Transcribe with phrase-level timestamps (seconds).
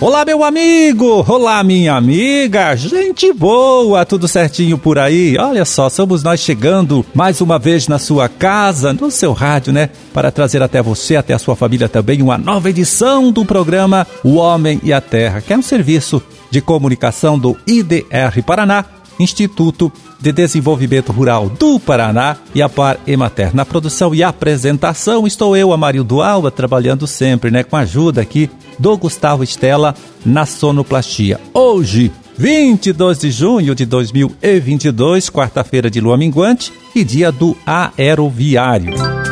[0.00, 1.22] Olá, meu amigo!
[1.28, 2.74] Olá, minha amiga!
[2.74, 4.02] Gente boa!
[4.06, 5.36] Tudo certinho por aí?
[5.38, 9.90] Olha só, somos nós chegando mais uma vez na sua casa, no seu rádio, né?
[10.14, 14.36] Para trazer até você, até a sua família também, uma nova edição do programa O
[14.36, 18.86] Homem e a Terra, que é um serviço de comunicação do IDR Paraná,
[19.22, 23.54] Instituto de Desenvolvimento Rural do Paraná e a Par Emater.
[23.54, 27.62] Na produção e apresentação estou eu, Amarildo Alba, trabalhando sempre, né?
[27.62, 29.94] Com a ajuda aqui do Gustavo Estela
[30.24, 31.40] na sonoplastia.
[31.54, 39.29] Hoje, 22 de junho de 2022, quarta-feira de lua minguante e dia do aeroviário.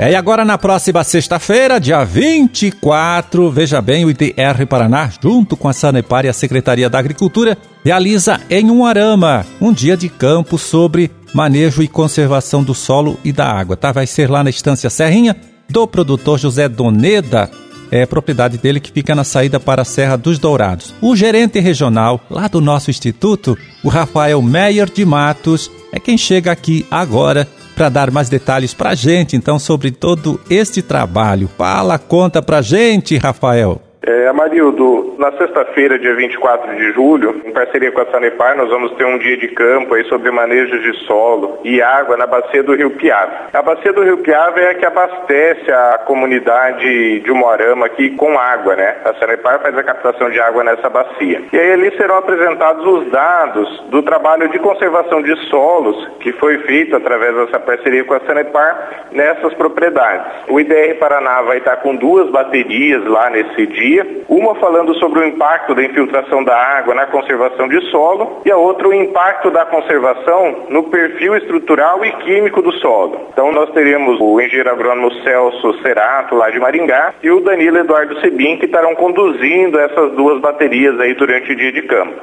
[0.00, 5.68] É, e agora na próxima sexta-feira, dia 24, veja bem, o IDR Paraná, junto com
[5.68, 11.10] a Sanepar e a Secretaria da Agricultura, realiza em Umuarama um dia de campo sobre
[11.34, 13.92] manejo e conservação do solo e da água, tá?
[13.92, 15.36] Vai ser lá na Estância Serrinha
[15.68, 17.50] do produtor José Doneda,
[17.90, 20.94] é propriedade dele que fica na saída para a Serra dos Dourados.
[21.02, 23.54] O gerente regional lá do nosso instituto,
[23.84, 27.46] o Rafael Meyer de Matos, é quem chega aqui agora
[27.80, 31.48] para dar mais detalhes para a gente, então, sobre todo este trabalho.
[31.56, 33.89] Fala, conta para a gente, Rafael.
[34.02, 38.92] É, Amarildo, na sexta-feira, dia 24 de julho, em parceria com a Sanepar, nós vamos
[38.92, 42.74] ter um dia de campo aí sobre manejo de solo e água na bacia do
[42.74, 43.32] Rio Piave.
[43.52, 48.38] A bacia do Rio Piave é a que abastece a comunidade de Moarama aqui com
[48.38, 48.96] água, né?
[49.04, 51.42] A Sanepar faz a captação de água nessa bacia.
[51.52, 56.56] E aí ali serão apresentados os dados do trabalho de conservação de solos que foi
[56.60, 60.32] feito através dessa parceria com a Sanepar nessas propriedades.
[60.48, 63.89] O IDR Paraná vai estar com duas baterias lá nesse dia
[64.28, 68.56] uma falando sobre o impacto da infiltração da água na conservação de solo e a
[68.56, 73.28] outra o impacto da conservação no perfil estrutural e químico do solo.
[73.32, 78.20] Então nós teremos o engenheiro agrônomo Celso Cerato, lá de Maringá, e o Danilo Eduardo
[78.20, 82.20] Sebin, que estarão conduzindo essas duas baterias aí durante o dia de campo.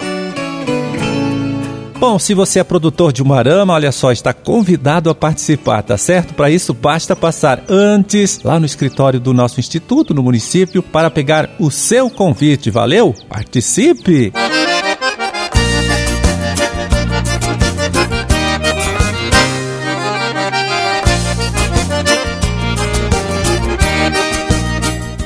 [2.00, 5.98] Bom, se você é produtor de uma arama, olha só, está convidado a participar, tá
[5.98, 6.36] certo?
[6.36, 11.50] Para isso, basta passar antes lá no escritório do nosso instituto, no município, para pegar
[11.60, 12.70] o seu convite.
[12.70, 13.16] Valeu?
[13.28, 14.32] Participe!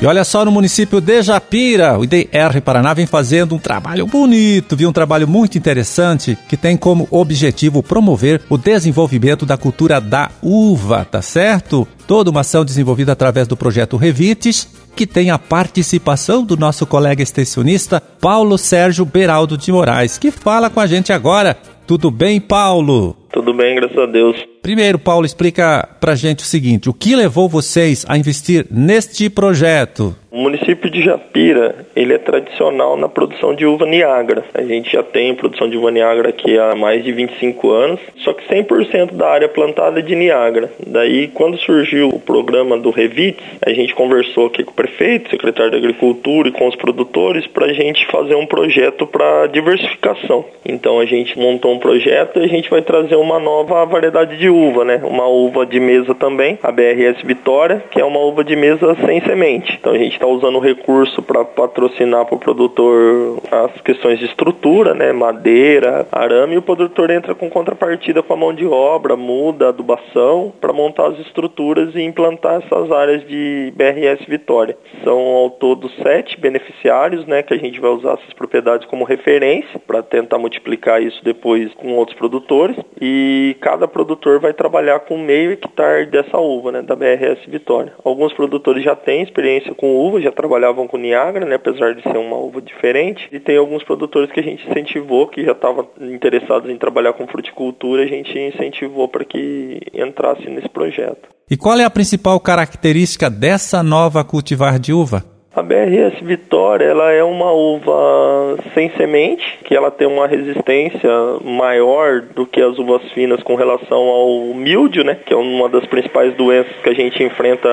[0.02, 4.76] E olha só, no município de Japira, o IDR Paraná vem fazendo um trabalho bonito,
[4.76, 4.88] viu?
[4.88, 11.04] Um trabalho muito interessante que tem como objetivo promover o desenvolvimento da cultura da uva,
[11.04, 11.86] tá certo?
[12.04, 17.22] Toda uma ação desenvolvida através do projeto Revites, que tem a participação do nosso colega
[17.22, 21.56] extensionista Paulo Sérgio Beraldo de Moraes, que fala com a gente agora.
[21.86, 23.21] Tudo bem, Paulo?
[23.32, 24.36] Tudo bem, graças a Deus.
[24.62, 30.14] Primeiro, Paulo, explica pra gente o seguinte: o que levou vocês a investir neste projeto?
[30.32, 34.42] O município de Japira, ele é tradicional na produção de uva Niagara.
[34.54, 38.32] A gente já tem produção de uva Niagara aqui há mais de 25 anos, só
[38.32, 40.72] que 100% da área plantada é de Niagara.
[40.86, 45.70] Daí, quando surgiu o programa do Revits, a gente conversou aqui com o prefeito, secretário
[45.70, 50.46] da Agricultura e com os produtores para a gente fazer um projeto para diversificação.
[50.64, 54.48] Então, a gente montou um projeto e a gente vai trazer uma nova variedade de
[54.48, 55.00] uva, né?
[55.02, 59.20] Uma uva de mesa também, a BRS Vitória, que é uma uva de mesa sem
[59.22, 59.78] semente.
[59.80, 64.26] Então, a gente está usando o recurso para patrocinar para o produtor as questões de
[64.26, 69.16] estrutura, né, madeira, arame, e o produtor entra com contrapartida com a mão de obra,
[69.16, 74.76] muda, adubação, para montar as estruturas e implantar essas áreas de BRS Vitória.
[75.04, 79.80] São ao todo sete beneficiários, né, que a gente vai usar essas propriedades como referência
[79.86, 83.11] para tentar multiplicar isso depois com outros produtores e
[83.60, 87.92] cada produtor vai trabalhar com meio hectare dessa uva, né, da BRS Vitória.
[88.04, 92.16] Alguns produtores já têm experiência com uva, já trabalhavam com Niagara, né, apesar de ser
[92.16, 93.28] uma uva diferente.
[93.32, 97.26] E tem alguns produtores que a gente incentivou, que já estavam interessados em trabalhar com
[97.26, 101.28] fruticultura, a gente incentivou para que entrasse nesse projeto.
[101.50, 105.31] E qual é a principal característica dessa nova cultivar de uva?
[105.54, 111.10] A BRS Vitória, ela é uma uva sem semente, que ela tem uma resistência
[111.44, 115.84] maior do que as uvas finas com relação ao míldio, né, que é uma das
[115.84, 117.68] principais doenças que a gente enfrenta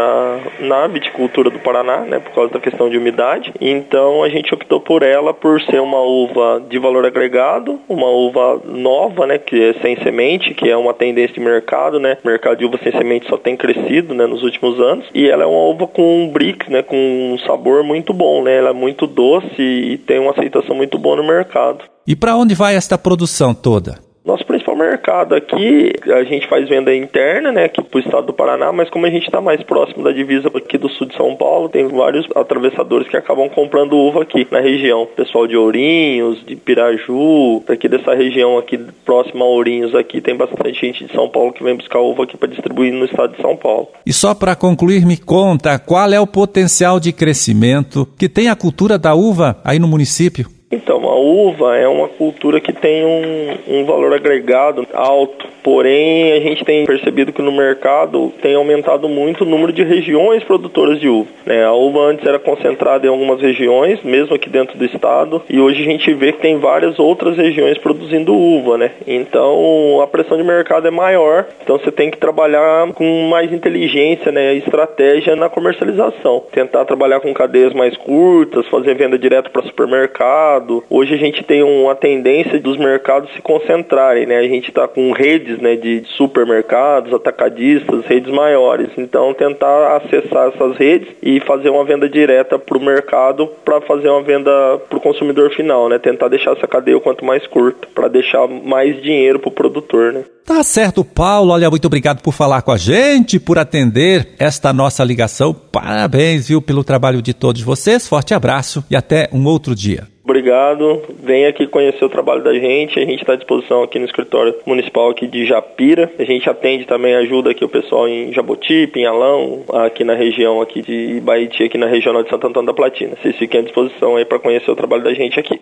[0.59, 3.53] na viticultura do Paraná, né, por causa da questão de umidade.
[3.61, 8.61] Então a gente optou por ela por ser uma uva de valor agregado, uma uva
[8.65, 12.17] nova, né, que é sem semente, que é uma tendência de mercado, né?
[12.25, 15.05] O mercado de uva sem semente só tem crescido, né, nos últimos anos.
[15.13, 18.43] E ela é uma uva com um brix, né, com um sabor sabor muito bom,
[18.43, 18.57] né?
[18.57, 21.83] Ela é muito doce e tem uma aceitação muito boa no mercado.
[22.07, 23.99] E para onde vai esta produção toda?
[24.25, 24.45] Nosso
[24.79, 29.05] mercado aqui, a gente faz venda interna, né, aqui pro estado do Paraná, mas como
[29.05, 32.25] a gente está mais próximo da divisa aqui do sul de São Paulo, tem vários
[32.35, 35.07] atravessadores que acabam comprando uva aqui na região.
[35.15, 40.79] Pessoal de Ourinhos, de Piraju, daqui dessa região aqui próxima a Ourinhos aqui, tem bastante
[40.79, 43.55] gente de São Paulo que vem buscar uva aqui para distribuir no estado de São
[43.55, 43.89] Paulo.
[44.05, 48.55] E só para concluir, me conta qual é o potencial de crescimento que tem a
[48.55, 50.58] cultura da uva aí no município?
[50.71, 56.39] Então, a uva é uma cultura que tem um, um, valor agregado alto, porém a
[56.39, 61.09] gente tem percebido que no mercado tem aumentado muito o número de regiões produtoras de
[61.09, 61.27] uva.
[61.43, 61.65] Né?
[61.65, 65.81] A uva antes era concentrada em algumas regiões, mesmo aqui dentro do estado, e hoje
[65.81, 68.77] a gente vê que tem várias outras regiões produzindo uva.
[68.77, 68.91] Né?
[69.07, 74.31] Então a pressão de mercado é maior, então você tem que trabalhar com mais inteligência
[74.31, 74.53] né?
[74.53, 76.43] estratégia na comercialização.
[76.51, 80.83] Tentar trabalhar com cadeias mais curtas, fazer venda direto para supermercado mercado.
[80.89, 84.37] Hoje a gente tem uma tendência dos mercados se concentrarem, né?
[84.37, 88.89] A gente está com redes, né, de supermercados, atacadistas, redes maiores.
[88.97, 94.09] Então tentar acessar essas redes e fazer uma venda direta para o mercado para fazer
[94.09, 94.51] uma venda
[94.89, 95.97] para o consumidor final, né?
[95.97, 100.13] Tentar deixar essa cadeia o quanto mais curta para deixar mais dinheiro para o produtor,
[100.13, 100.23] né?
[100.49, 101.51] Tá certo, Paulo.
[101.53, 105.53] Olha, muito obrigado por falar com a gente, por atender esta nossa ligação.
[105.53, 108.07] Parabéns, viu, pelo trabalho de todos vocês.
[108.07, 110.07] Forte abraço e até um outro dia.
[110.29, 111.01] Obrigado.
[111.23, 112.99] Venha aqui conhecer o trabalho da gente.
[112.99, 116.11] A gente está à disposição aqui no escritório municipal aqui de Japira.
[116.19, 120.83] A gente atende também, ajuda aqui o pessoal em Jaboti, Pinhalão, aqui na região aqui
[120.83, 123.17] de Baiti, aqui na regional de Santo Antônio da Platina.
[123.19, 125.59] Vocês fiquem à disposição aí para conhecer o trabalho da gente aqui.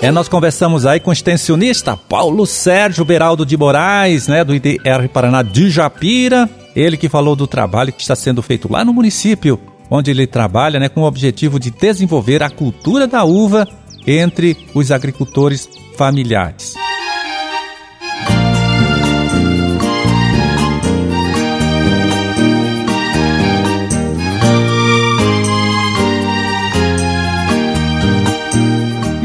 [0.00, 5.08] É, nós conversamos aí com o extensionista Paulo Sérgio Beraldo de Moraes, né, do IDR
[5.12, 6.48] Paraná de Japira.
[6.76, 9.58] Ele que falou do trabalho que está sendo feito lá no município
[9.90, 13.66] onde ele trabalha né, com o objetivo de desenvolver a cultura da uva
[14.06, 16.74] entre os agricultores familiares.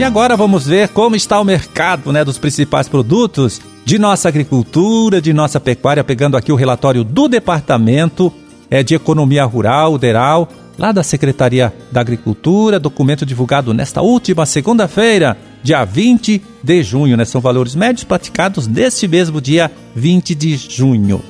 [0.04, 5.22] E agora vamos ver como está o mercado né, dos principais produtos de nossa agricultura,
[5.22, 8.34] de nossa pecuária, pegando aqui o relatório do departamento
[8.74, 10.50] é, de Economia Rural, DERAL,
[10.80, 17.24] lá da Secretaria da Agricultura, documento divulgado nesta última segunda-feira, dia 20 de junho, né?
[17.24, 21.22] São valores médios praticados neste mesmo dia 20 de junho.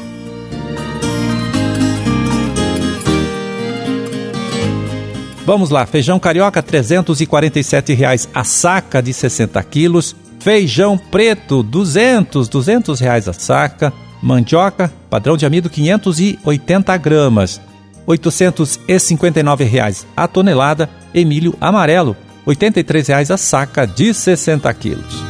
[5.46, 13.02] Vamos lá, feijão carioca 347 reais a saca de 60 quilos, feijão preto 200, 200
[13.02, 13.92] reais a saca,
[14.24, 17.60] Mandioca, padrão de amido 580 gramas,
[18.08, 20.90] 859 reais a tonelada.
[21.14, 22.16] Emílio amarelo,
[22.46, 25.24] 83 reais a saca de 60 quilos.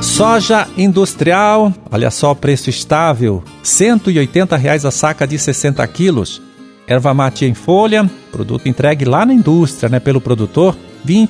[0.00, 6.40] Soja industrial, olha só o preço estável, 180 reais a saca de 60 quilos.
[6.86, 10.74] Erva mate em folha, produto entregue lá na indústria, né, pelo produtor,
[11.04, 11.28] R$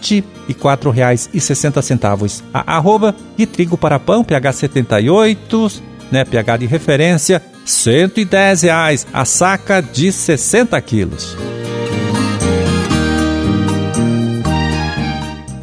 [0.49, 9.07] 24,60 a arroba e trigo para pão PH 78, né, PH de referência, 110 reais
[9.13, 11.37] a saca de 60 quilos.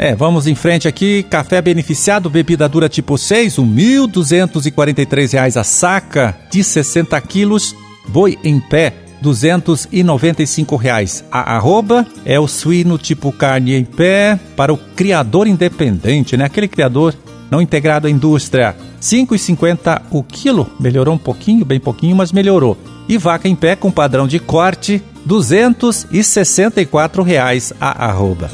[0.02, 1.22] É, vamos em frente aqui.
[1.22, 7.76] Café beneficiado, bebida dura tipo 6, R$ 1.243 a saca de 60 quilos.
[8.08, 11.24] Boi em pé, 295 reais.
[11.32, 16.46] A arroba é o suíno tipo carne em pé para o criador independente, né?
[16.46, 17.16] Aquele criador
[17.50, 18.76] não integrado à indústria.
[19.02, 22.78] 5,50 o quilo, melhorou um pouquinho, bem pouquinho, mas melhorou.
[23.10, 28.50] E vaca em pé com padrão de corte, 264 reais a arroba.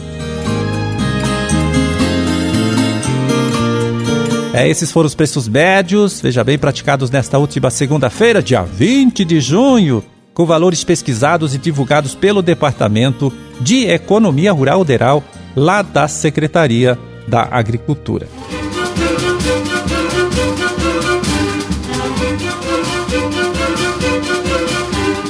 [4.54, 9.40] É, esses foram os preços médios, veja bem, praticados nesta última segunda-feira, dia 20 de
[9.40, 10.04] junho
[10.38, 15.24] com valores pesquisados e divulgados pelo Departamento de Economia Rural Rural,
[15.56, 16.96] lá da Secretaria
[17.28, 18.28] da Agricultura.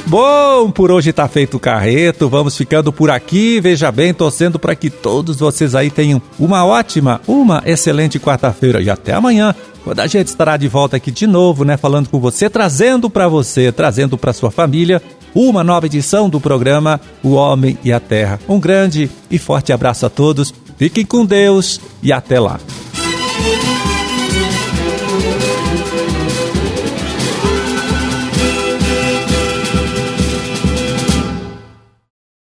[0.08, 3.60] Bom, por hoje está feito o carreto, vamos ficando por aqui.
[3.60, 8.88] Veja bem, torcendo para que todos vocês aí tenham uma ótima, uma excelente quarta-feira e
[8.88, 9.54] até amanhã
[9.88, 13.26] quando a gente estará de volta aqui de novo, né, falando com você, trazendo para
[13.26, 15.00] você, trazendo para sua família
[15.34, 18.38] uma nova edição do programa O Homem e a Terra.
[18.46, 20.52] Um grande e forte abraço a todos.
[20.76, 22.60] Fiquem com Deus e até lá.